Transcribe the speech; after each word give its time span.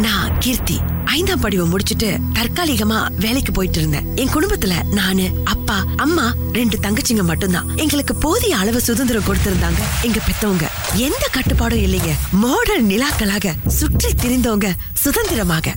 நான் 0.00 0.38
கீர்த்தி. 0.38 0.80
ஐந்தாம் 1.04 1.40
படிவை 1.40 1.66
முடிச்சிட்டு 1.66 2.18
தற்காலிகமா 2.32 3.12
வேலைக்கு 3.18 3.52
போயிட்டு 3.52 3.78
இருந்தேன். 3.78 4.16
என் 4.16 4.32
குடும்பத்துல 4.32 4.82
நானு 4.92 5.30
அப்பா 5.44 5.84
அம்மா 5.96 6.34
ரெண்டு 6.52 6.76
தங்கச்சிங்க 6.76 7.22
மட்டும்தான். 7.22 7.76
எங்களுக்கு 7.76 8.14
போதிய 8.14 8.56
அளவு 8.56 8.80
சுதந்திரம் 8.80 9.22
கொடுத்திருந்தாங்க 9.22 9.82
எங்க 10.02 10.20
பெத்தவங்க. 10.26 10.68
எந்த 10.94 11.28
கட்டுப்பாடும் 11.30 11.78
இல்லைங்க. 11.78 12.12
மாடர்ன் 12.30 12.90
நிலாக்களாக 12.90 13.54
சுற்றி 13.66 14.12
திரிந்தவங்க 14.22 14.70
சுதந்திரமாக. 14.92 15.74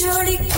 ஜோடிக்கு 0.00 0.57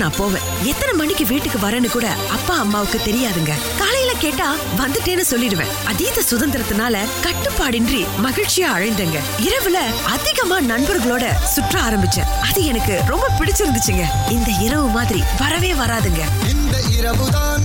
நான் 0.00 0.16
போவேன். 0.16 0.42
எத்தனை 0.62 0.94
மணிக்கு 0.94 1.26
வீட்டுக்கு 1.26 1.58
வரேன்னு 1.58 1.90
கூட 1.90 2.08
அப்பா 2.30 2.54
அம்மாவுக்கு 2.58 3.00
தெரியாதுங்க. 3.04 3.52
காலையில 3.78 4.12
கேட்டா 4.18 4.54
வந்துட்டேன்னு 4.78 5.24
சொல்லிடுவேன். 5.30 5.72
அதீத 5.86 6.22
சுதந்திரத்தினால 6.30 6.98
கட்டுப்பாடின்றி 7.22 8.06
மகிழ்ச்சியா 8.22 8.68
அழைந்தங்க. 8.76 9.18
இரவுல 9.40 9.78
அதிகமா 10.06 10.60
நண்பர்களோட 10.60 11.34
சுற்ற 11.44 11.80
ஆரம்பிச்சேன். 11.80 12.30
அது 12.50 12.64
எனக்கு 12.64 13.02
ரொம்ப 13.06 13.26
பிடிச்சிருந்துச்சுங்க. 13.38 14.04
இந்த 14.30 14.50
இரவு 14.60 14.88
மாதிரி 14.88 15.22
வரவே 15.38 15.72
வராதுங்க. 15.72 16.20
இந்த 16.50 16.78
இரவுதான் 16.98 17.59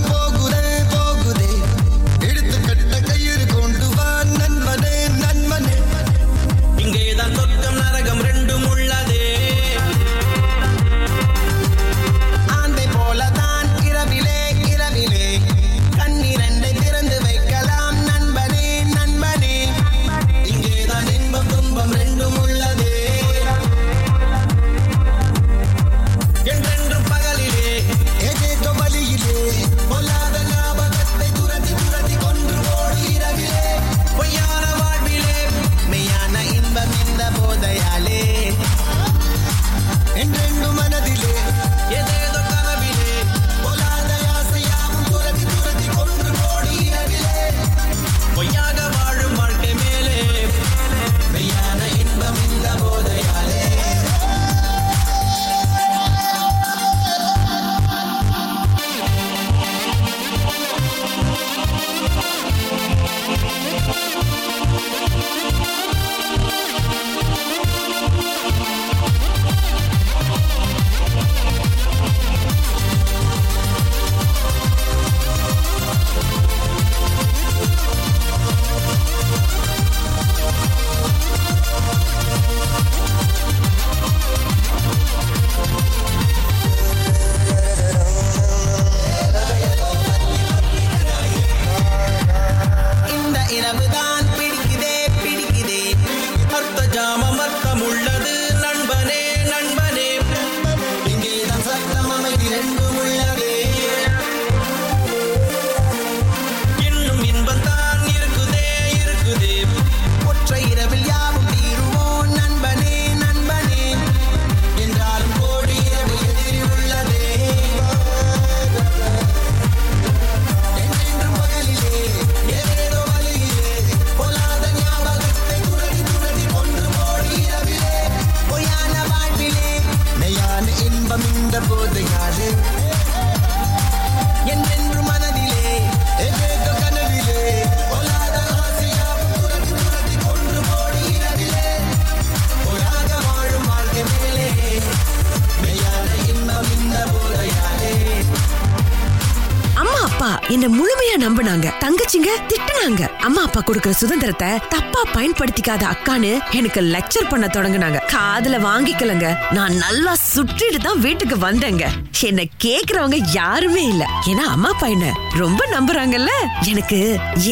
நம்புனாங்க 151.46 151.72
தங்கச்சிங்க 151.82 152.30
திட்டுனாங்க. 152.50 153.02
அம்மா 153.26 153.40
அப்பா 153.46 153.60
கொடுக்கிற 153.60 153.92
சுதந்திரத்தை 154.00 154.48
தப்பா 154.72 155.00
பயன்படுத்திக்காத 155.16 155.82
அக்கான்னு 155.92 156.30
எனக்கு 156.58 156.80
லெக்சர் 156.94 157.28
பண்ண 157.32 157.46
தொடங்குனாங்க. 157.56 157.98
காதுல 158.14 158.56
வாங்கிக்கலங்க. 158.66 159.28
நான் 159.56 159.74
நல்லா 159.84 160.12
சுற்றிட்டு 160.32 160.80
தான் 160.86 161.02
வீட்டுக்கு 161.06 161.36
வந்தேங்க. 161.46 161.84
என்ன 162.28 162.46
கேக்குறவங்க 162.64 163.18
யாருமே 163.32 163.82
இல்ல. 163.92 164.04
ஏன்னா 164.32 164.46
அம்மா 164.54 164.70
அப்பா 164.74 164.88
என்ன 164.96 165.12
ரொம்ப 165.42 165.62
நம்புறாங்கல்ல? 165.74 166.32
எனக்கு 166.72 166.98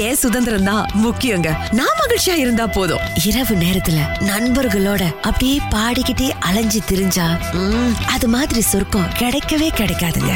ஏன் 0.07 0.21
சுதந்திரம் 0.25 0.69
தான் 0.71 0.85
முக்கியங்க. 1.05 1.53
நான் 1.81 1.99
மகிழ்ச்சியா 2.03 2.37
இருந்தா 2.45 2.67
போதும். 2.79 3.05
இரவு 3.31 3.57
நேரத்துல 3.65 4.01
நண்பர்களோட 4.33 5.03
அப்படியே 5.29 5.57
பாடிக்கிட்டே 5.77 6.31
அலைஞ்சு 6.51 6.83
திரிஞ்சா 6.91 7.29
அது 8.17 8.29
மாதிரி 8.37 8.65
சொர்க்கம் 8.73 9.11
கிடைக்கவே 9.23 9.71
கிடைக்காதுங்க. 9.81 10.35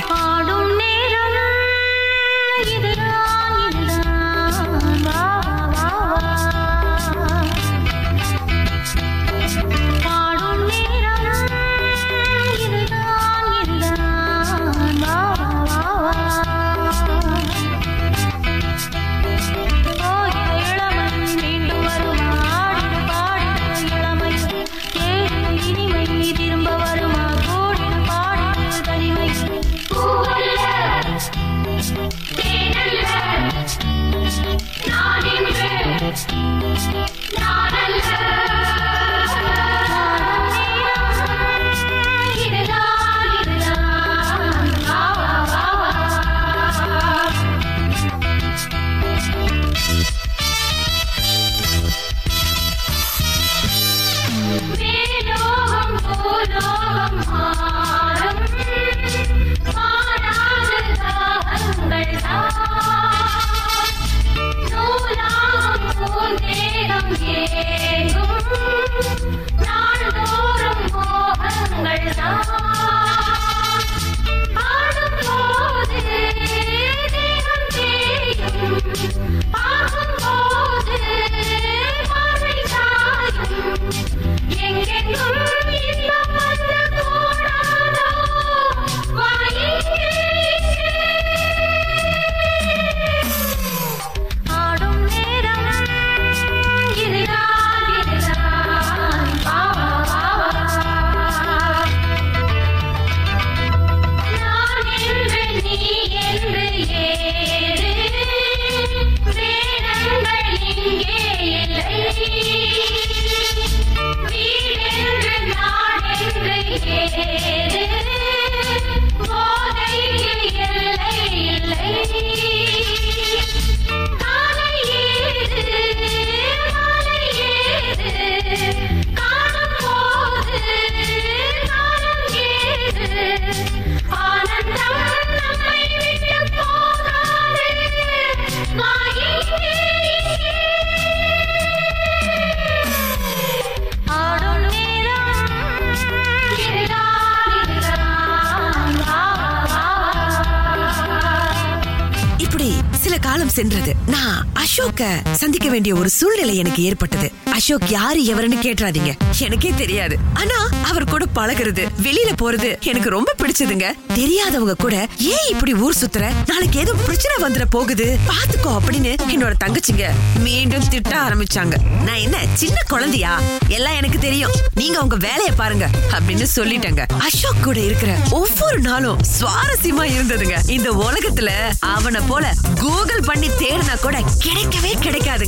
சந்திக்க 155.58 155.76
வேண்டிய 155.76 156.00
ஒரு 156.00 156.10
சூழ்நிலை 156.16 156.56
எனக்கு 156.56 156.80
ஏற்பட்டது. 156.82 157.28
அசோக் 157.52 157.86
யாரு 157.88 158.20
எவருன்னு 158.24 158.58
கேட்டுறாதீங்க 158.64 159.12
எனக்கே 159.38 159.70
தெரியாது. 159.76 160.16
ஆனா 160.34 160.58
அவர் 160.82 161.04
கூட 161.04 161.24
பழகுறது 161.34 161.82
வெளியில 162.02 162.30
போறது 162.42 162.68
எனக்கு 162.80 163.10
ரொம்ப 163.14 163.30
பிடிச்சதுங்க. 163.38 163.86
தெரியாதவங்க 164.14 164.74
கூட 164.78 164.96
ஏன் 165.32 165.48
இப்படி 165.48 165.72
ஊர் 165.84 165.96
சுத்துற? 166.00 166.24
நாளைக்கு 166.46 166.78
ஏதோ 166.78 166.92
பிரச்சனை 166.92 167.34
வந்துட 167.46 167.64
போகுது. 167.70 168.06
பாத்துக்கோ 168.28 168.74
அப்படின்னு 168.76 169.12
என்னோட 169.34 169.54
தங்கச்சிங்க 169.64 170.06
மீண்டும் 170.44 170.86
திட்ட 170.88 171.14
ஆரம்பிச்சாங்க. 171.24 171.74
நான் 172.04 172.22
என்ன 172.26 172.44
சின்ன 172.54 172.78
குழந்தையா? 172.88 173.32
எல்லாம் 173.68 173.98
எனக்கு 174.00 174.18
தெரியும். 174.18 174.54
நீங்க 174.74 175.00
உங்க 175.00 175.18
வேலையை 175.26 175.52
பாருங்க 175.56 175.88
அப்படின்னு 176.18 176.48
சொல்லிட்டேங்க. 176.56 177.04
அசோக் 177.18 177.62
கூட 177.62 177.78
இருக்கிற 177.80 178.14
ஒவ்வொரு 178.30 178.80
நாளும் 178.80 179.20
சுவாரஸ்யமா 179.34 180.06
இருந்ததுங்க. 180.14 180.56
இந்த 180.70 180.90
உலகத்துல 181.08 181.50
அவனை 181.94 182.22
போல 182.28 182.54
கூகுள் 182.80 183.26
பண்ணி 183.26 183.50
தேடினா 183.64 183.98
கூட 184.00 184.16
கிடைக்கவே 184.46 184.94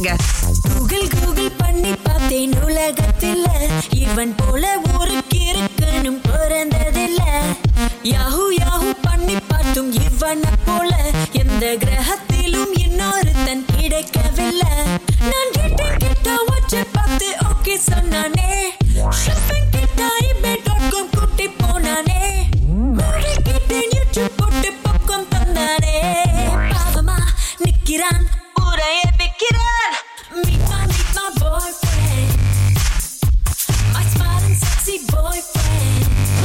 கிடைக்காதுங்க 0.01 0.69
கூகுள் 0.69 1.09
கூகுள் 1.15 1.57
பண்ணி 1.57 1.93
பார்த்தேன் 2.05 2.55
உலகத்தில். 2.67 3.47
இவன் 4.03 4.35
போல 4.41 4.65
ஒரு 4.99 5.17
கிருக்கனும் 5.33 6.21
பிறந்ததில்ல 6.29 7.23
யாஹூ 8.13 8.45
யாஹூ 8.61 8.91
பண்ணி 9.03 9.37
பார்த்தும் 9.49 9.91
இவனை 10.07 10.53
போல. 10.69 10.91
எந்த 11.43 11.65
கிரகத்திலும் 11.85 12.75
இன்னொரு 12.85 13.33
தன் 13.45 13.67
கிடைக்கவில்லை. 13.77 14.73
நான் 15.31 15.53
கேட்டேன் 15.59 15.99
கேட்டா 16.05 16.37
வச்சு 16.51 16.83
பார்த்து 16.97 17.29
ஓகே 17.51 17.77
சொன்னானே. 17.91 18.51
ஷாப்பிங் 19.23 19.70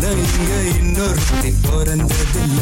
போல 0.00 0.12
இங்க 0.12 0.78
இன்னொருத்தி 0.78 1.42
பிறந்ததில்ல. 1.42 2.60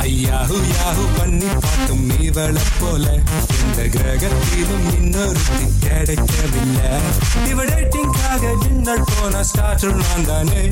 ஐயாஹு 0.00 0.70
யாஹு 0.70 1.18
பண்ணி 1.18 1.44
பார்த்தும் 1.44 2.20
இவளை 2.20 2.62
போல. 2.80 3.22
இந்த 3.62 3.82
கிரகத்திலும் 3.82 5.00
இன்னொருத்தி 5.00 5.78
கிடைக்கவில்லை. 5.80 6.90
இவ 7.48 7.64
டேட்டிங்காக 7.64 8.60
டின்னர் 8.60 9.04
போன 9.20 9.42
ஸ்டார்டர் 9.42 9.92
நான் 9.92 10.26
தானே. 10.26 10.68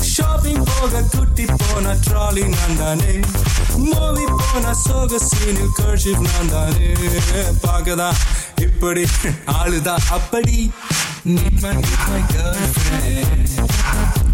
ஷாப்பிங் 0.00 0.64
போக 0.64 1.02
குட்டி 1.02 1.44
போன 1.44 1.94
ட்ராலி 1.94 2.48
நான் 2.48 2.78
தானே. 2.78 3.20
மூவி 3.76 4.24
போன 4.24 4.74
சோக 4.74 5.18
சீனில் 5.18 5.70
கர்ஷிப் 5.78 6.20
நான் 6.20 6.50
தானே. 6.50 6.92
பார்க்கதான் 7.62 8.16
இப்படி 8.56 9.06
ஆளுதான் 9.46 10.10
அப்படி. 10.10 10.72
Meet 11.26 11.60
my, 11.60 11.70
meet 11.70 12.08
my 12.08 12.22
girlfriend. 12.34 14.33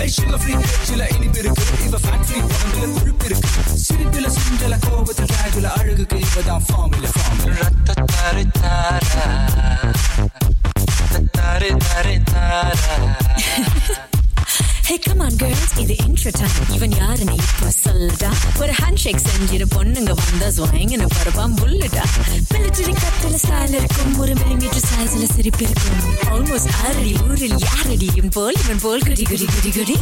பேஷன்ல 0.00 0.36
free 0.42 0.54
சில 0.88 1.06
இனிப்பு 1.14 1.40
இருக்கு 1.42 1.64
இவ 1.86 1.98
ஃபேட் 2.04 2.24
ஃப்ரீ 2.26 2.38
உடம்புல 2.46 2.86
கொழுப்பு 2.94 3.26
இருக்கு 3.28 3.48
சிரிப்புல 3.84 4.28
சிந்தல 4.36 4.76
கோபத்தில் 4.86 5.32
கேஜுல 5.34 5.68
அழகுக்கு 5.78 6.18
இவ 6.26 6.42
தான் 6.48 6.64
ஃபார்முல 6.68 7.08
ஃபார்முல 7.16 7.56
ரத்த 7.62 8.06
தாரு 8.12 8.44
தாரா 8.58 9.26
தாரு 11.36 11.70
தாரு 11.84 12.16
தாரா 12.32 12.96
ஹே 14.90 14.98
கம் 14.98 15.20
ஆன் 15.20 15.36
கேர்ள்ஸ் 15.36 15.78
இது 15.78 15.94
இன்ட்ரோ 15.94 16.30
டைம் 16.38 16.70
இவன் 16.70 16.90
யாருன்னு 16.90 17.34
இப்போ 17.34 17.66
சொல்லுடா 17.84 18.30
ஒரு 18.60 18.72
ஹேண்ட் 18.72 18.94
ஷேக் 18.94 19.20
செஞ்சிரு 19.26 19.66
பொண்ணுங்க 19.74 20.14
வந்தா 20.20 20.48
ஸ்வாங்கன்னு 20.56 21.06
பரப்பான் 21.16 21.54
புல்லுடா 21.60 22.04
மிலிட்டரி 22.54 22.94
கட்டில 23.02 23.38
ஸ்டைல் 23.44 23.74
இருக்கும். 23.74 24.18
ஒரு 24.18 24.32
மில்லிமீட்டர் 24.32 24.84
சைஸ்ல 24.90 25.28
சிரிப்பு 25.34 25.64
இருக்கும். 25.64 26.02
ஆல்மோஸ்ட் 26.32 26.74
ஆறடி 26.84 27.14
ஊரில் 27.28 27.56
யாரடியும் 27.56 28.30
போல் 28.30 28.54
இவன் 28.64 28.82
போல் 28.82 29.00
குடி 29.00 29.22
குடி 29.22 29.44
குடி 29.44 29.70
குடி. 29.70 29.96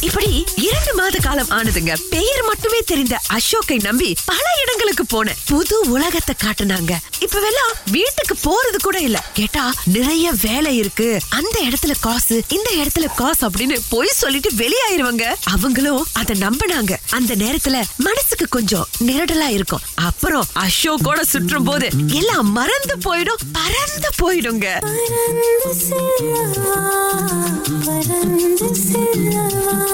இப்படி 0.00 0.44
இரண்டு 0.56 0.94
மாத 0.94 1.18
காலம் 1.18 1.48
ஆனதுங்க. 1.48 1.96
பெயர் 2.10 2.44
மட்டுமே 2.46 2.78
தெரிந்த 2.86 3.20
அசோக்கை 3.32 3.82
நம்பி 3.82 4.16
பல 4.24 4.38
இடங்களுக்கு 4.62 5.06
போன 5.06 5.34
புது 5.46 5.90
உலகத்தை 5.90 6.34
காட்டுனாங்க. 6.44 6.96
இப்பவெல்லாம் 7.20 7.72
வீட்டுக்கு 7.90 8.34
போறது 8.34 8.76
கூட 8.82 8.98
இல்ல. 8.98 9.24
கேட்டா 9.32 9.72
நிறைய 9.84 10.32
வேலை 10.42 10.76
இருக்கு. 10.76 11.18
அந்த 11.28 11.62
இடத்துல 11.68 11.92
காசு 12.00 12.42
இந்த 12.48 12.70
இடத்துல 12.76 13.06
காசு 13.14 13.50
அப்படின்னு 13.50 13.80
பொய் 13.88 14.06
சொல்லிட்டு 14.06 14.50
வெளியாயிருவாங்க. 14.50 15.34
அவங்களும் 15.44 16.06
அதை 16.12 16.40
நம்பினாங்க. 16.40 16.96
அந்த 17.10 17.34
நேரத்துல 17.34 17.82
மனசுக்கு 17.96 18.48
கொஞ்சம் 18.48 18.86
நிரடலா 19.04 19.48
இருக்கும். 19.48 19.80
அப்புறம் 19.94 20.44
அசோக்கோட 20.54 21.20
சுற்றும் 21.20 21.64
போது 21.64 21.88
எல்லாம் 22.06 22.52
மறந்து 22.52 22.96
போயிடும் 22.96 23.42
பறந்து 23.52 24.10
போயிடுங்க. 24.22 24.80
பறந்து 24.80 25.74
செல்லவா 25.88 26.96
பறந்து 27.84 28.76
செல்லவா. 28.92 29.87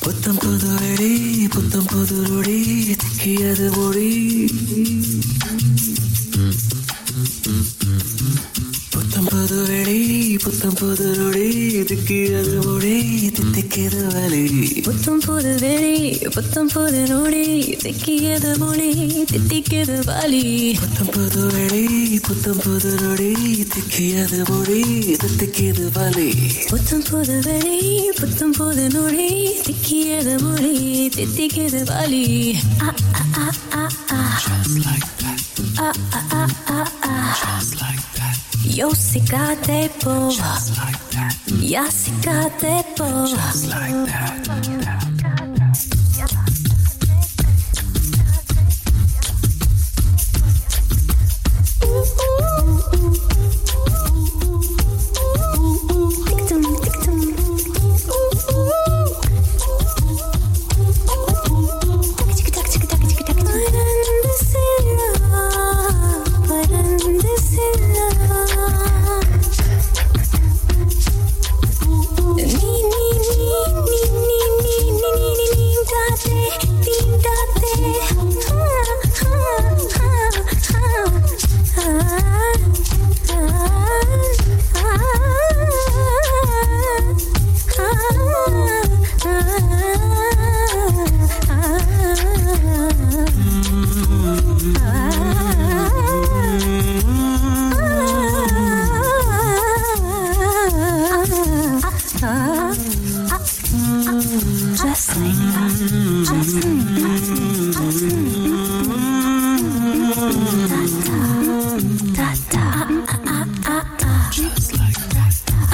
புத்தம் 0.00 0.38
புதுரடி 0.38 1.12
புத்தம் 1.48 1.86
புதுரடி 1.86 2.58
திக்கியது 2.94 3.68
ஒளி 3.78 4.10
புத்தம் 10.68 10.88
புது 10.88 11.16
நொடி 11.16 11.80
திக்கியது 11.80 12.64
மொழி 12.64 13.26
தித்திக்கியது 13.28 14.06
வலி. 14.06 14.80
புத்தம் 14.84 15.18
புது 15.18 15.56
வெளி 15.60 16.18
புத்தம் 16.34 16.66
புது 16.66 17.06
நொடி 17.08 17.60
திக்கியது 17.60 18.58
மொழி 18.58 19.24
தித்திக்கியது 19.32 20.04
வலி. 20.04 20.76
புத்தம் 20.80 21.06
புது 21.06 21.46
வெடி 21.46 22.20
புத்தம் 22.20 22.58
புது 22.64 22.94
நொடி 23.00 23.66
திக்கியது 23.74 24.48
மொழி 24.48 24.82
தித்திக்கியது 25.14 25.92
வலி. 25.92 26.32
புத்தம் 26.68 27.02
புது 27.10 27.40
வெளி 27.44 28.10
புத்தம் 28.20 28.52
புது 28.52 28.88
நொடி 28.88 29.50
திக்கியது 29.62 30.40
மொழி 30.40 31.08
தித்திக்கியது 31.08 31.84
வலி. 31.84 32.56
ஆ, 32.80 32.94
ஆ. 33.14 33.24
ஆ, 33.38 33.50
ஆ, 33.72 33.88
ஆ, 34.12 34.32
ஆ, 35.78 35.92
ஆ. 36.12 36.27
Yo 38.78 38.94
si 38.94 39.18
cate 39.18 39.90
po. 39.98 40.30
Just 40.30 40.78
like 40.78 41.02
that. 41.10 41.34
Ya 41.58 41.90
si 41.90 42.12
cate 42.22 42.86
po. 42.94 43.26
Just 43.26 43.66
like 43.74 44.06
that. 44.06 45.07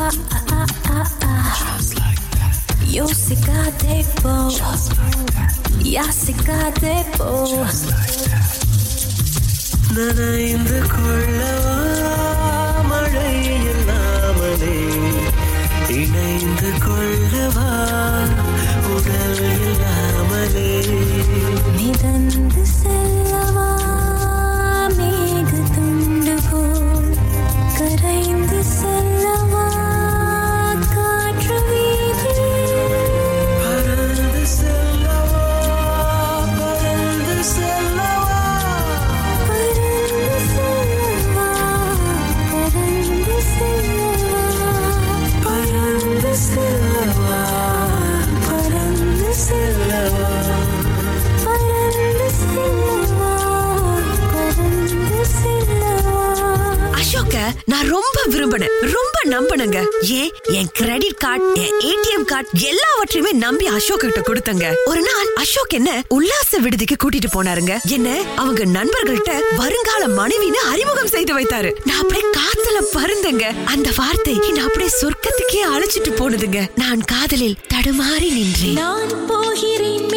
Just 0.07 1.95
like 1.99 2.21
that. 2.33 2.57
Yo 2.87 3.07
se 3.09 3.37
cadepo. 3.39 4.33
Just 4.53 4.91
like 4.99 5.31
that. 5.33 5.55
Ya 5.85 6.05
se 6.15 6.33
cadepo. 6.39 7.29
Just 7.53 7.87
like 7.91 8.19
that. 8.27 8.51
நனைந்து 9.97 10.79
கொள்ளவா 10.93 11.75
மழை 12.89 13.29
இல்லாமலே 13.71 14.79
இணைந்து 15.99 16.71
கொள்ளவா 16.85 17.69
உடல் 18.95 19.43
இல்லாமலே 19.51 20.73
மிதந்து 21.77 22.65
செல்லவா 22.75 23.69
மேக 24.99 25.53
துண்டு 25.77 26.37
போல் 26.49 27.13
கரைந்து 27.79 28.61
செல்ல 28.75 28.84
நான் 57.75 57.89
ரொம்ப 57.89 58.19
விரும்பினேன். 58.31 58.75
ரொம்ப 58.81 59.17
நம்பினங்க. 59.25 59.87
ஏன் 60.01 60.31
என் 60.43 60.69
கிரெடிட் 60.73 61.17
கார்டு 61.17 61.53
என் 61.55 61.73
ஏடிஎம் 61.81 62.25
கார்டு 62.25 62.49
எல்லாவற்றையுமே 62.61 63.33
நம்பி 63.39 63.67
அசோக் 63.67 64.01
கிட்ட 64.01 64.21
கொடுத்தங்க. 64.21 64.75
ஒரு 64.85 65.01
நாள் 65.01 65.27
அசோக் 65.35 65.73
என்ன 65.73 66.03
உல்லாச 66.15 66.59
விடுதிக்கு 66.59 66.97
கூட்டிட்டு 67.05 67.29
போனாருங்க. 67.35 67.77
என்ன 67.89 68.23
அவங்க 68.37 68.65
நண்பர்கள்ட்ட 68.65 69.33
வருங்கால 69.57 70.07
மனைவின்னு 70.07 70.63
அறிமுகம் 70.71 71.07
செய்து 71.07 71.39
வைத்தாரு. 71.39 71.77
நான் 71.85 72.01
அப்படியே 72.01 72.27
காத்துல 72.37 72.81
பருந்தங்க 72.97 73.65
அந்த 73.65 73.91
வார்த்தை 73.97 74.39
என்ன 74.49 74.63
அப்படியே 74.63 74.91
சொர்க்கத்துக்கே 75.01 75.63
அழைச்சிட்டு 75.77 76.13
போனதுங்க. 76.21 76.71
நான் 76.75 77.01
காதலில் 77.01 77.57
தடுமாறி 77.75 78.33
நின்றேன். 78.33 78.73
நான் 78.73 79.27
போகிறேன் 79.27 80.09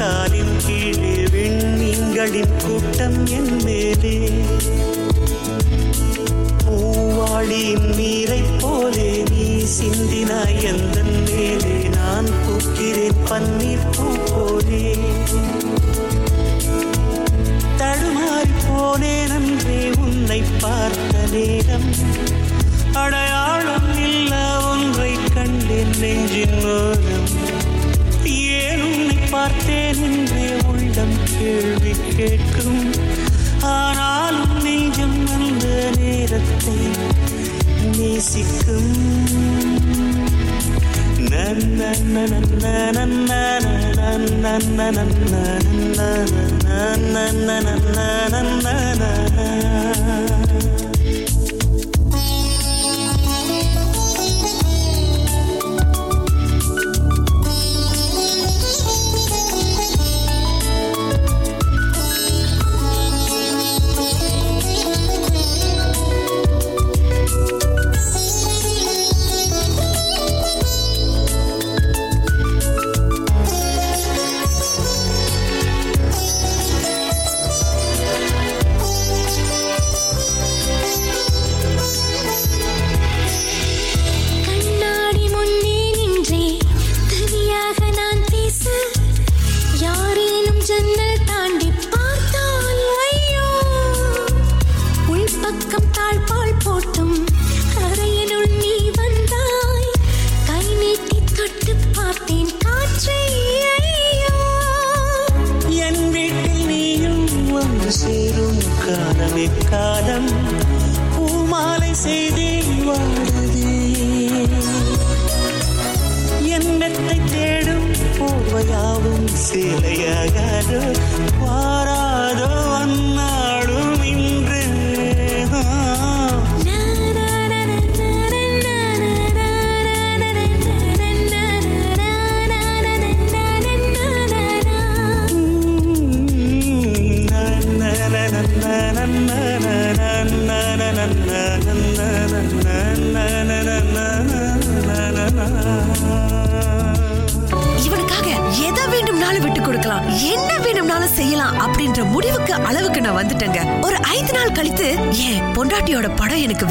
காலின் 0.00 0.56
கீழே 0.66 1.14
விண்மீன்களின் 1.32 2.52
கூட்டம் 2.64 3.26
என் 3.26 3.64
மேலே. 3.64 4.14
பூவாளியின் 6.64 7.94
நீரை 7.96 8.42
போலே 8.60 9.22
நீ 9.30 9.64
சிந்தினாய் 9.78 10.62
எந்த 10.62 11.02
மேலே 11.02 11.88
நான் 11.88 12.24
பூக்கிறேன் 12.24 13.20
பன்னீர் 13.30 13.86
பூ 13.96 14.06
போலே. 14.30 14.94
தடுமாறி 17.78 18.52
போனேன் 18.68 19.30
அன்றே 19.30 19.90
உன்னை 19.98 20.42
பார்த்த 20.60 21.26
நேரம். 21.32 21.90
அடையாளம் 22.92 23.98
இல்ல 23.98 24.34
ஒன்றை 24.70 25.12
கண்டேன் 25.34 25.94
நெஞ்சின் 26.00 26.64
ஓரம். 26.64 27.39
பார்த்தேன் 29.40 30.02
என்றே 30.02 30.56
உள்ளம் 30.68 31.16
கேள்வி 31.38 31.92
கேட்கும். 32.16 32.92
ஆனாலும் 33.60 34.62
நெஞ்சம் 34.62 35.26
அந்த 35.26 35.90
நேரத்தை 35.98 36.78
நேசிக்கும். 37.98 38.92
நன்ன 41.30 41.94
நன்ன 42.04 42.90
நன்ன 42.90 43.60
நன்ன 43.60 44.90
நன்ன 44.90 44.90
நன்ன 44.90 44.90
நன்ன 44.90 45.34
கண்ணாடி 48.32 50.09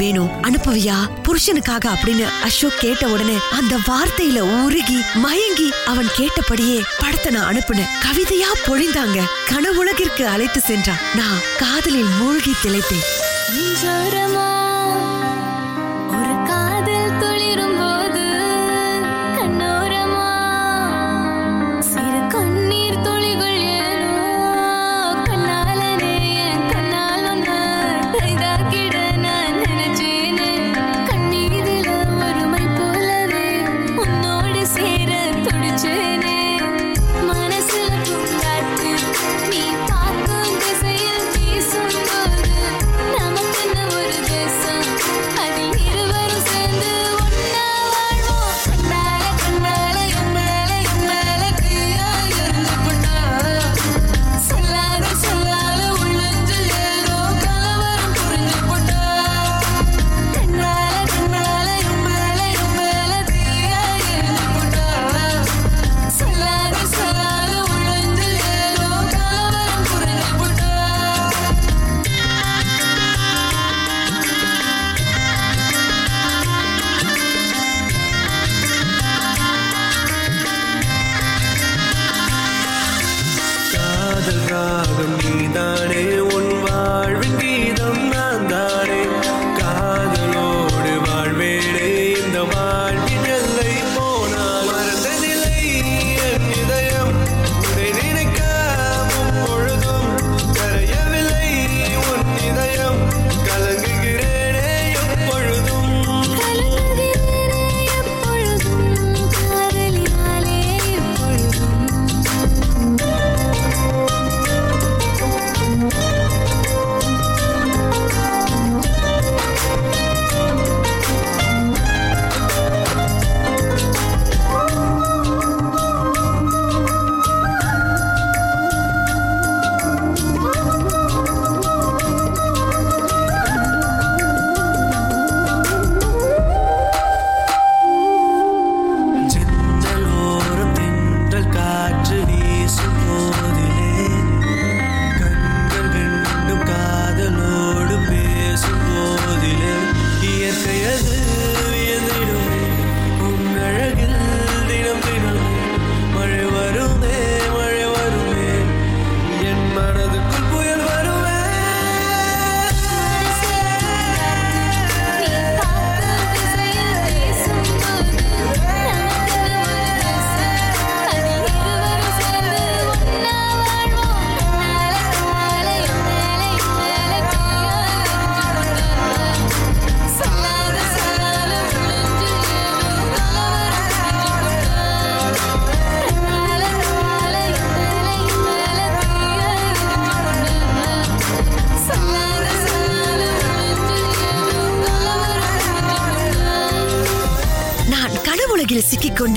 வேணும் 0.00 0.30
அனுப்புவியா? 0.42 0.96
புருஷனுக்காக 1.22 1.84
அப்படின்னு 1.84 2.28
அசோக் 2.42 2.78
கேட்ட 2.78 3.06
உடனே 3.06 3.36
அந்த 3.50 3.76
வார்த்தையில 3.76 4.40
உருகி 4.64 5.00
மயங்கி 5.14 5.72
அவன் 5.86 6.08
கேட்டபடியே 6.14 6.82
படத்தை 6.98 7.32
நான் 7.32 7.54
அனுப்புனேன். 7.54 7.92
கவிதையா 8.04 8.50
பொழிந்தாங்க. 8.66 9.18
கனவுலகிற்கு 9.48 10.22
அழைத்து 10.24 10.60
சென்றான். 10.60 10.98
நான் 11.14 11.38
காதலில் 11.58 12.10
மூழ்கி 12.20 12.54
திளைத்தேன். 12.62 13.08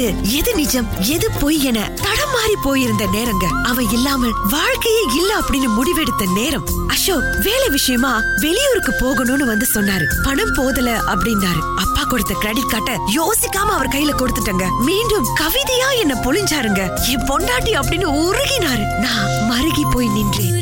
சிக்கிக்கொண்டு 0.03 0.37
எது 0.37 0.55
நிஜம் 0.55 0.87
எது 0.99 1.31
பொய் 1.31 1.63
என 1.63 1.91
தடமாறி 1.95 2.55
போயிருந்த 2.63 3.05
நேரங்க. 3.05 3.43
அவ 3.63 3.83
இல்லாமல் 3.83 4.33
வாழ்க்கையே 4.49 5.01
இல்ல 5.15 5.33
அப்படின்னு 5.39 5.67
முடிவெடுத்த 5.67 6.33
நேரம். 6.33 6.63
அசோக் 6.87 7.37
வேலை 7.41 7.69
விஷயமா 7.69 8.21
வெளியூருக்கு 8.41 8.91
போகணும்னு 8.91 9.43
வந்து 9.43 9.67
சொன்னாரு. 9.73 10.03
பணம் 10.23 10.53
போதல 10.55 11.01
அப்படின்னாரு. 11.07 11.61
அப்பா 11.75 12.03
கொடுத்த 12.03 12.33
கிரெடிட் 12.39 12.71
கார்டை 12.71 12.97
யோசிக்காம 13.15 13.71
அவர் 13.71 13.87
கையில 13.87 14.13
கொடுத்துட்டங்க. 14.17 14.79
மீண்டும் 14.79 15.25
கவிதையா 15.39 15.99
என்ன 15.99 16.13
பொழிஞ்சாருங்க. 16.13 17.07
என் 17.07 17.27
பொண்டாட்டி 17.27 17.79
அப்படின்னு 17.79 18.29
உருகினாரு. 18.29 18.97
நான் 18.99 19.51
மருகி 19.51 19.81
போய் 19.91 20.07
நின்றேன். 20.07 20.52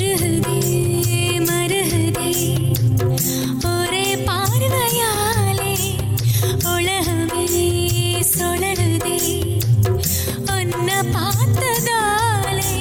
பார்த்ததாலே 11.08 12.74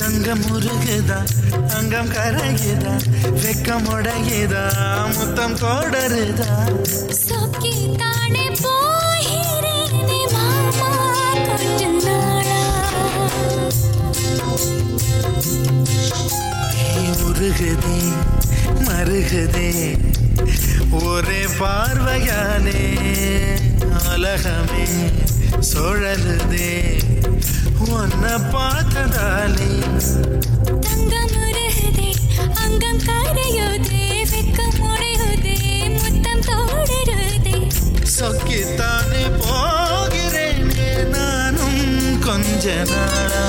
தங்கம் 0.00 0.44
உருகுதா 0.52 1.20
அங்கம் 1.76 2.10
கரையுதா 2.14 2.94
வெக்கம் 3.42 3.88
உடையுதா 3.92 4.64
முத்தம் 5.14 5.56
தொடருதா 5.62 6.50
சொக்கி 7.20 7.72
தானே 8.00 8.46
போகிறேனே 8.62 10.20
மாமா 10.34 10.90
கொஞ்ச 11.48 11.82
நாளா. 11.98 12.60
நீ 16.94 17.04
உருகுதே 17.24 17.98
மருகுதே 18.88 19.70
ஒரே 21.02 21.42
பார்வையாலே 21.58 22.82
உலகமே 24.06 24.86
சுழலுதே 25.70 26.70
உன்னை 27.86 28.34
பார்த்ததாலே 28.52 29.68
தங்கம் 30.84 31.34
உருகுதே, 31.40 32.08
அங்கம் 32.56 33.00
கரையுதே, 33.06 34.02
வெட்கம் 34.32 34.78
உடையுதே, 34.82 35.56
முத்தம் 35.94 36.44
தோடுருதே. 36.48 37.56
சொக்கித்தானே 38.16 39.22
போகிறேனே 39.40 40.90
நானும் 41.14 41.82
கொஞ்ச 42.20 42.64
நாளா 42.92 43.44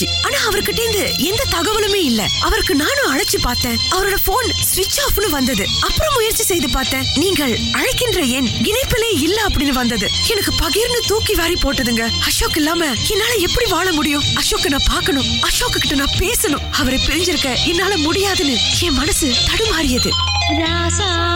வாரம் 0.00 0.22
ஆனா 0.22 0.48
அவர்கிட்ட 0.48 0.80
இருந்து 0.80 1.12
எந்த 1.18 1.44
தகவலுமே 1.50 1.94
இல்ல. 1.94 2.26
அவருக்கு 2.40 2.74
நானும் 2.74 3.16
அழைச்சு 3.16 3.38
பார்த்தேன். 3.42 3.78
அவரோட 3.90 4.14
போன் 4.24 4.46
ஸ்விட்ச் 4.46 4.98
ஆஃப்னு 5.08 5.30
வந்தது. 5.30 5.66
அப்புறம் 5.80 6.14
முயற்சி 6.14 6.42
செய்து 6.42 6.70
பார்த்தேன். 6.70 7.06
நீங்கள் 7.14 7.58
அழைக்கின்ற 7.72 8.20
எண் 8.20 8.46
இணைப்பிலே 8.46 9.10
இல்ல 9.10 9.46
அப்படின்னு 9.46 9.68
வந்தது. 9.68 10.10
எனக்கு 10.28 10.52
பகிர்னு 10.52 11.06
தூக்கி 11.06 11.34
வாரி 11.34 11.54
போட்டதுங்க. 11.54 12.10
அசோக் 12.20 12.56
இல்லாம 12.56 12.92
என்னால 13.08 13.34
எப்படி 13.34 13.70
வாழ 13.70 13.92
முடியும்? 13.92 14.22
அசோக் 14.34 14.68
நான் 14.68 14.82
பார்க்கணும். 14.88 15.42
அசோக் 15.42 15.72
கிட்ட 15.72 15.94
நான் 15.94 16.18
பேசணும். 16.18 16.70
அவரை 16.70 16.98
பிரிஞ்சிருக்க 16.98 17.64
என்னால 17.66 17.96
முடியாதுன்னு 17.96 18.56
என் 18.80 18.92
மனசு 18.92 19.26
தடுமாறியது. 19.26 20.10
ராசா 20.58 21.33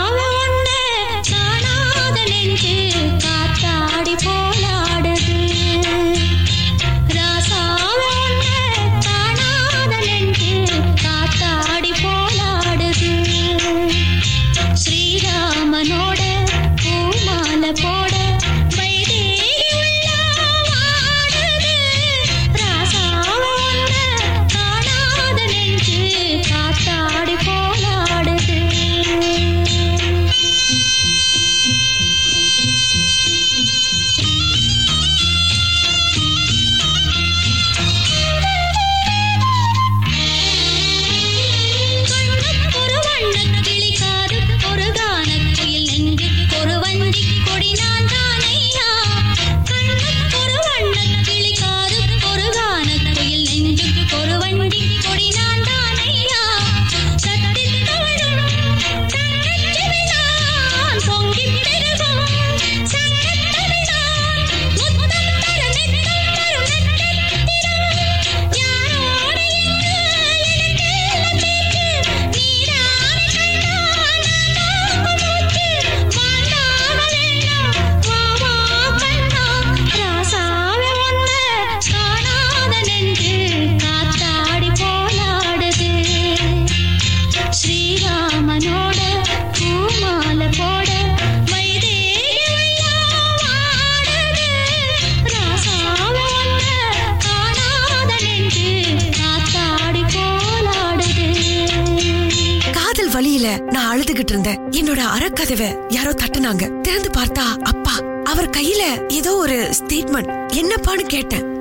யாரோ 106.09 106.25
தட்டுனாங்க. 106.25 106.81
திறந்து 106.81 107.09
பார்த்தா 107.09 107.61
அப்பா. 107.61 107.91
அவர் 108.23 108.49
கையில 108.49 109.11
ஏதோ 109.11 109.35
ஒரு 109.35 109.55
ஸ்டேட்மெண்ட் 109.55 110.47
என்னப்பான்னு 110.47 111.05
கேட்டேன். 111.05 111.58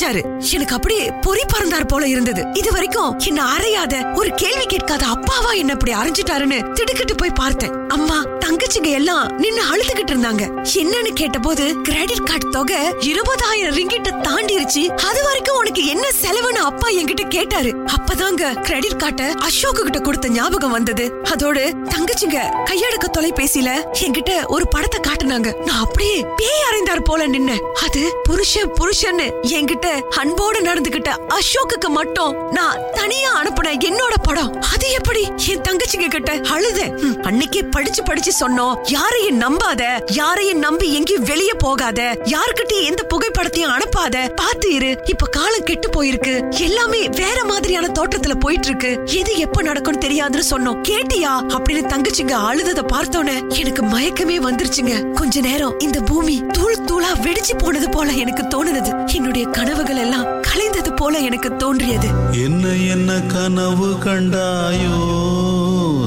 செஞ்சாரு. 0.00 0.20
எனக்கு 0.56 0.74
அப்படியே 0.74 1.04
பொறி 1.24 1.42
பறந்தார் 1.52 1.86
போல 1.86 2.04
இருந்தது. 2.06 2.42
இது 2.52 2.70
வரைக்கும் 2.72 3.18
என்ன 3.28 3.40
அறையாத 3.54 3.94
ஒரு 4.14 4.30
கேள்வி 4.42 4.66
கேட்காத 4.66 5.04
அப்பாவா 5.14 5.50
என்ன 5.60 5.72
அப்படி 5.72 5.92
அரைஞ்சிட்டாருன்னு 5.92 6.58
திடுக்கிட்டு 6.72 7.14
போய் 7.14 7.38
பார்த்தேன். 7.40 7.74
அம்மா 7.88 8.16
தங்கச்சிங்க 8.44 8.90
எல்லாம் 8.98 9.24
நின்னு 9.42 9.62
அழுதுகிட்டு 9.72 10.12
இருந்தாங்க. 10.12 10.44
என்னன்னு 10.82 11.10
கேட்டபோது 11.20 11.64
கிரெடிட் 11.88 12.26
கார்டு 12.28 12.48
தொகை 12.56 12.78
இருபதாயிரம் 13.10 13.76
ரிங்கிட்ட 13.78 14.10
தாண்டிருச்சு. 14.26 14.82
அது 15.08 15.20
வரைக்கும் 15.26 15.58
உனக்கு 15.60 15.84
என்ன 15.86 16.06
செலவுன்னு 16.22 16.62
அப்பா 16.70 16.88
என்கிட்ட 17.00 17.26
கேட்டாரு. 17.36 17.72
அப்பதாங்க 17.96 18.52
கிரெடிட் 18.60 19.00
கார்டை 19.02 19.28
அசோக் 19.48 19.82
கிட்ட 19.82 20.00
கொடுத்த 20.00 20.28
ஞாபகம் 20.38 20.74
வந்தது. 20.78 21.06
அதோடு 21.32 21.64
தங்கச்சிங்க 21.94 22.40
கையடக்க 22.70 23.08
தொலைபேசியில 23.18 23.70
என்கிட்ட 24.04 24.32
ஒரு 24.46 24.66
படத்தை 24.68 25.00
காட்டுனாங்க. 25.08 25.50
நான் 25.66 25.84
அப்படியே 25.86 26.18
பேய் 26.40 26.66
அறைந்தார் 26.70 27.06
போல 27.10 27.28
நின்ன 27.36 27.58
அது 27.84 28.04
புருஷன் 28.28 28.74
புருஷன்னு 28.80 29.28
என்கிட்ட 29.58 29.88
அன்போடு 30.10 30.60
நடந்துகிட்ட 30.60 31.08
அசோக்குக்கு 31.28 31.88
மட்டும் 31.88 32.50
நான் 32.50 32.78
தனியா 32.92 33.42
அனுப்பின 33.42 33.68
என்னோட 33.84 34.14
படம். 34.22 34.62
அது 34.72 34.90
எப்படி? 34.90 35.22
என் 35.48 35.60
தங்கச்சிங்க 35.60 36.08
கிட்ட 36.08 36.40
அழுத. 36.50 36.80
அன்னைக்கே 37.22 37.62
படிச்சு 37.70 38.02
படிச்சு 38.02 38.32
சொன்னோம். 38.40 38.76
யாரையும் 38.86 39.40
நம்பாத 39.40 39.82
யாரையும் 40.06 40.58
நம்பி 40.58 40.94
எங்கேயும் 40.94 41.22
வெளிய 41.22 41.54
போகாத 41.54 42.18
யாருக்கிட்டயும் 42.24 42.84
எந்த 42.84 43.06
புகைப்படத்தையும் 43.14 43.72
அனுப்பாத. 43.76 44.34
பாத்து 44.34 44.72
இரு 44.72 44.98
இப்ப 45.04 45.26
காலம் 45.26 45.64
கெட்டு 45.64 45.88
போயிருக்கு. 45.88 46.60
எல்லாமே 46.60 47.08
வேற 47.08 47.44
மாதிரியான 47.44 47.86
தோற்றத்துல 47.86 48.34
போயிட்டு 48.34 48.66
இருக்கு 48.66 49.00
எது 49.04 49.36
எப்ப 49.36 49.62
நடக்கும்னு 49.62 50.06
தெரியாதுன்னு 50.08 50.42
சொன்னோம். 50.50 50.80
கேட்டியா? 50.88 51.32
அப்படின்னு 51.48 51.88
தங்கச்சிங்க 51.92 52.34
அழுதத 52.48 52.82
பார்த்தோன்னே 52.92 53.58
எனக்கு 53.58 53.82
மயக்கமே 53.82 54.38
வந்துருச்சுங்க. 54.48 55.12
கொஞ்ச 55.12 55.40
நேரம் 55.40 55.78
இந்த 55.78 56.00
பூமி 56.00 56.42
தூள் 56.52 56.84
தூளா 56.84 57.12
வெடிச்சு 57.22 57.58
போனது 57.58 57.90
போல 57.90 58.12
எனக்கு 58.12 58.42
தோணுனது. 58.42 59.14
என்னுடைய 59.14 59.46
கனவுகள் 59.80 60.02
எல்லாம் 60.04 60.26
கலைந்தது 60.46 60.90
போல 60.96 61.18
எனக்கு 61.18 61.50
தோன்றியது. 61.56 62.08
என்ன 62.42 62.64
என்ன 62.94 63.10
கனவு 63.32 63.86
கண்டாயோ 64.04 64.98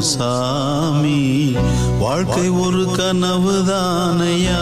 சாமி? 0.10 1.22
வாழ்க்கை 2.00 2.46
ஒரு 2.64 2.84
கனவு 2.92 3.56
தானையா 3.70 4.62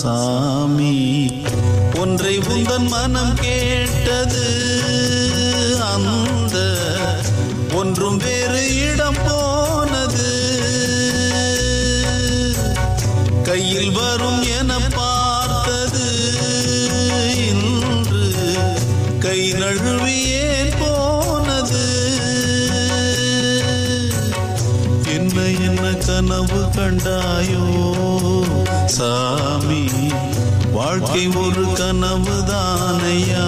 சாமி? 0.00 0.96
ஒன்றை 2.00 2.34
உந்தன் 2.54 2.88
மனம் 2.88 3.34
கேட்டது 3.40 4.46
அந்த 5.92 6.56
ஒன்றும் 7.74 8.16
வேறு 8.16 8.64
இடம் 8.88 9.22
போனது. 9.26 10.28
கையில் 13.42 13.92
வரும் 13.92 14.42
என 14.58 14.80
பார்த்தது 14.96 16.06
கை 19.36 19.48
நழுவியேன் 19.52 20.70
போனது? 20.78 21.82
என்ன 25.06 25.36
என்ன 25.66 25.84
கனவு 26.06 26.60
கண்டாயோ? 26.76 27.64
சாமி 28.86 29.82
வாழ்க்கை 30.72 31.24
ஒரு 31.36 31.64
கனவு 31.72 32.36
தானையா 32.46 33.46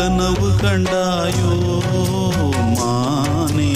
கனவு 0.00 0.48
கண்டாயோ 0.62 1.54
மானே 2.76 3.70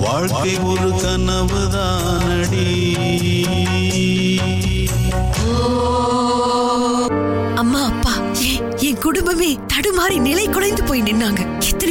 வாழ்க்கை 0.00 0.52
ஒரு 0.64 0.90
கனவு 1.02 1.62
தானடி 1.74 2.68
அம்மா 7.56 7.82
அப்பா 7.84 8.14
என் 8.80 8.98
குடும்பமே 8.98 9.50
தடுமாறி 9.74 10.18
நிலை 10.20 10.48
குலைந்து 10.48 10.84
போய் 10.84 11.02
நின்னாங்க. 11.02 11.42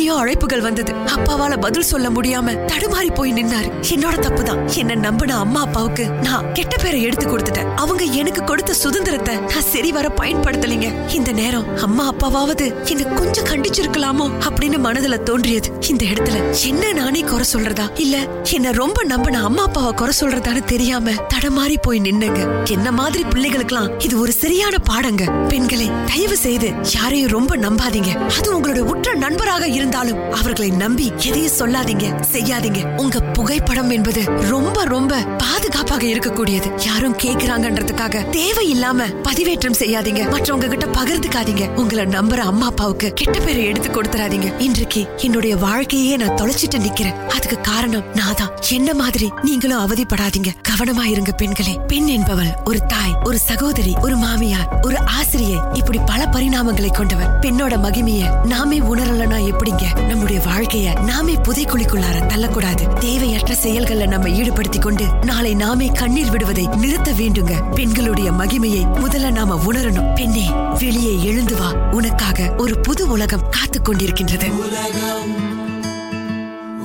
எத்தனையோ 0.06 0.24
அழைப்புகள் 0.24 0.62
வந்தது. 0.62 0.94
அப்பாவால 0.94 1.60
பதில் 1.60 1.82
சொல்ல 1.82 2.10
முடியாம 2.10 2.54
தடுமாறி 2.68 3.13
போய் 3.13 3.34
நின்னாரு. 3.34 3.70
என்னோட 3.89 4.15
தப்புதான். 4.26 4.76
என்ன 4.76 4.96
நம்பின 4.96 5.38
அம்மா 5.38 5.60
அப்பாவுக்கு 5.60 6.06
நான் 6.24 6.52
கெட்ட 6.52 6.76
பேரை 6.84 7.02
எடுத்து 7.02 7.26
கொடுத்துட்டேன். 7.26 7.74
அவங்க 7.76 8.04
எனக்கு 8.04 8.44
கொடுத்த 8.44 8.74
சுதந்திரத்தை 8.74 9.36
நான் 9.36 9.62
சரி 9.62 9.91
வர 9.91 10.12
பயன்படுத்தலைங்க. 10.22 11.13
இந்த 11.13 11.32
நேரம் 11.32 11.78
அம்மா 11.78 12.13
அப்பாவாவது 12.13 12.86
என்ன 12.86 13.04
கொஞ்சம் 13.04 13.46
கண்டிச்சிருக்கலாமோ 13.46 14.30
அப்படின்னு 14.39 14.78
மனதுல 14.88 15.24
தோன்றியது. 15.24 15.72
இந்த 15.89 16.06
இடத்துல 16.06 16.38
என்ன 16.65 16.94
நானே 16.94 17.22
குறை 17.22 17.46
சொல்றதா? 17.54 17.89
இல்ல 17.96 18.18
என்ன 18.44 18.72
ரொம்ப 18.72 19.04
நம்பின 19.04 19.44
அம்மா 19.44 19.63
அப்பாவை 19.63 19.91
குறை 19.94 20.13
சொல்றதான்னு 20.22 20.63
தெரியாம 20.63 21.12
தடமாறி 21.12 21.76
போய் 21.82 22.02
நின்னுங்க. 22.02 22.48
என்ன 22.63 22.91
மாதிரி 22.91 23.24
பிள்ளைகளுக்கெல்லாம் 23.24 24.04
இது 24.04 24.20
ஒரு 24.20 24.32
சரியான 24.32 24.78
பாடங்க. 24.78 25.24
பெண்களே 25.32 25.91
தயவு 26.06 26.38
செய்து 26.38 26.72
யாரையும் 26.94 27.30
ரொம்ப 27.30 27.58
நம்பாதீங்க. 27.58 28.30
அது 28.38 28.60
உங்களோட 28.60 28.80
உற்ற 28.80 29.13
நண்பராக 29.13 29.63
இருந்தாலும் 29.95 30.31
அவர்களை 30.34 30.69
நம்பி 30.69 31.05
எதையும் 31.27 31.53
சொல்லாதீங்க 31.60 32.05
செய்யாதீங்க. 32.31 32.79
உங்க 33.01 33.19
புகைப்படம் 33.19 33.89
என்பது 33.89 34.21
ரொம்ப 34.49 34.77
ரொம்ப 34.84 35.19
பாதுகாப்பாக 35.43 36.03
இருக்கக்கூடியது. 36.13 36.69
யாரும் 36.86 37.15
கேக்குறாங்கன்றதுக்காக 37.23 38.23
தேவையில்லாம 38.36 39.08
பதிவேற்றம் 39.27 39.77
செய்யாதீங்க. 39.81 40.23
மற்றவங்க 40.34 40.67
கிட்ட 40.73 40.88
பகிர்ந்துக்காதீங்க. 40.97 41.67
உங்களை 41.81 42.05
நம்புற 42.05 42.41
அம்மா 42.51 42.65
அப்பாவுக்கு 42.65 43.13
கெட்ட 43.13 43.39
பேரை 43.39 43.63
எடுத்து 43.65 43.89
கொடுத்துறாதீங்க. 43.89 44.49
இன்றைக்கு 44.60 45.03
என்னுடைய 45.17 45.55
வாழ்க்கையே 45.58 46.17
நான் 46.17 46.38
தொலைச்சிட்டு 46.41 46.81
நிக்கிறேன். 46.88 47.17
அதுக்கு 47.27 47.60
காரணம் 47.62 48.05
நான் 48.13 48.38
தான் 48.41 48.51
என்ன 48.69 48.93
மாதிரி 48.93 49.29
நீங்களும் 49.43 49.84
அவதிப்படாதீங்க. 49.86 50.53
கவனமா 50.71 51.05
இருங்க 51.13 51.31
பெண்களே. 51.31 51.75
பெண் 51.88 52.12
என்பவள் 52.17 52.51
ஒரு 52.65 52.81
தாய் 52.86 53.15
ஒரு 53.23 53.38
சகோதரி 53.38 53.95
ஒரு 54.01 54.17
மாமியார் 54.25 54.67
ஒரு 54.81 54.99
ஆசிரியை. 55.17 55.60
இப்படி 55.73 56.01
பல 56.05 56.21
பரிணாமங்களை 56.36 56.93
கொண்டவர் 56.93 57.34
பெண்ணோட 57.41 57.73
மகிமைய 57.88 58.23
நாமே 58.53 58.79
உணரலனா 58.93 59.41
எப்படிங்க? 59.51 59.84
நம்முடைய 59.93 60.41
வாழ்க்கைய 60.41 61.04
நாமே 61.04 61.34
புதைக்குழிக்குள்ளார 61.34 62.26
தள்ளக்கூடாது. 62.28 62.93
தேவையற்ற 62.93 63.56
செயல்களை 63.56 64.06
நம்ம 64.06 64.30
ஈடுபடுத்திக் 64.30 64.82
கொண்டு 64.82 65.06
நாளை 65.24 65.54
நாமே 65.54 65.88
கண்ணீர் 65.88 66.30
விடுவதை 66.30 66.67
நிறுத்த 66.67 67.12
வேண்டுங்க. 67.12 67.74
பெண்களுடைய 67.74 68.32
மகிமையை 68.32 68.88
முதல்ல 68.93 69.32
நாம 69.32 69.62
உணரணும். 69.65 70.13
பெண்ணே 70.13 70.50
வெளியே 70.80 71.24
எழுந்து 71.24 71.58
வா. 71.58 71.71
உனக்காக 71.91 72.54
ஒரு 72.58 72.80
புது 72.80 73.08
உலகம் 73.08 73.50
காத்துக் 73.50 73.89
கொண்டிருக்கின்றது. 73.89 74.52
உலகம் 74.52 75.54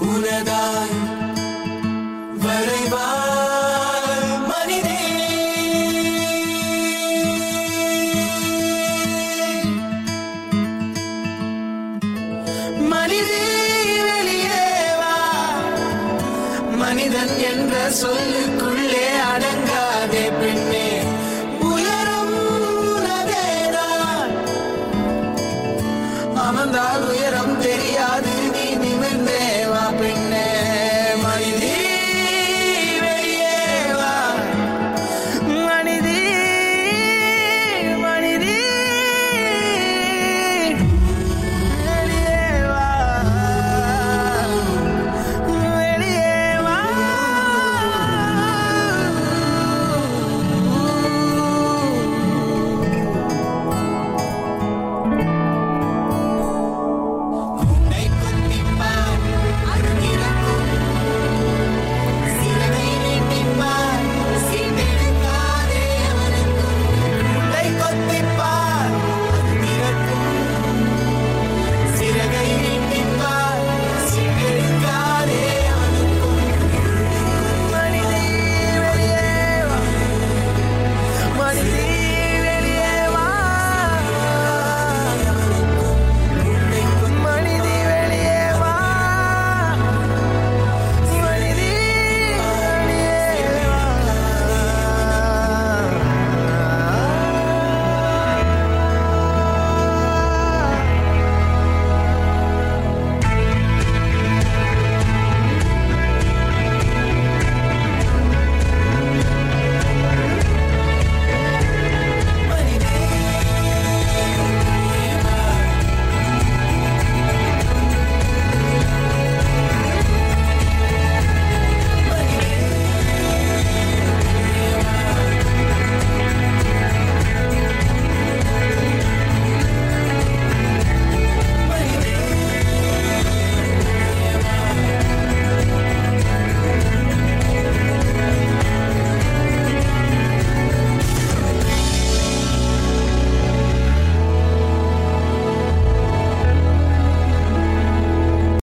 உனதாய் 0.02 1.18
வரைவா 2.40 3.09
மனிதன் 17.20 17.40
என்ற 17.48 17.74
சொல்லுக்குள்ளே 17.98 19.06
அடங்காதே 19.30 20.24
பெண்ணே. 20.40 20.89